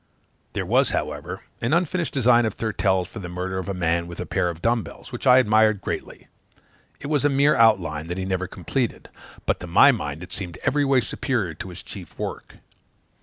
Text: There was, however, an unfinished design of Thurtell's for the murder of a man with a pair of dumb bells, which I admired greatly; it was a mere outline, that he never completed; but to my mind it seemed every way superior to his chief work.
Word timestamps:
There 0.53 0.65
was, 0.65 0.89
however, 0.89 1.41
an 1.61 1.73
unfinished 1.73 2.15
design 2.15 2.47
of 2.47 2.55
Thurtell's 2.55 3.07
for 3.07 3.19
the 3.19 3.29
murder 3.29 3.59
of 3.59 3.69
a 3.69 3.73
man 3.75 4.07
with 4.07 4.19
a 4.19 4.25
pair 4.25 4.49
of 4.49 4.59
dumb 4.59 4.81
bells, 4.81 5.11
which 5.11 5.27
I 5.27 5.37
admired 5.37 5.79
greatly; 5.79 6.27
it 6.99 7.05
was 7.05 7.23
a 7.23 7.29
mere 7.29 7.53
outline, 7.53 8.07
that 8.07 8.17
he 8.17 8.25
never 8.25 8.47
completed; 8.47 9.09
but 9.45 9.59
to 9.59 9.67
my 9.67 9.91
mind 9.91 10.23
it 10.23 10.33
seemed 10.33 10.57
every 10.63 10.85
way 10.85 11.01
superior 11.01 11.53
to 11.53 11.69
his 11.69 11.83
chief 11.83 12.17
work. 12.17 12.55